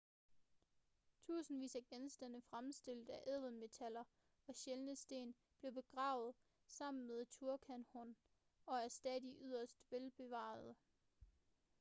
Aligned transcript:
tusindvis 1.27 1.75
af 1.75 1.85
genstande 1.89 2.41
fremstillet 2.41 3.09
af 3.09 3.23
ædelmetaller 3.27 4.03
og 4.47 4.55
sjældne 4.55 4.95
sten 4.95 5.35
blev 5.59 5.71
begravet 5.73 6.35
sammen 6.67 7.07
med 7.07 7.25
tutankhamon 7.25 8.15
og 8.65 8.77
er 8.79 8.87
stadig 8.87 9.35
yderst 9.41 9.77
velbevarede 9.91 10.75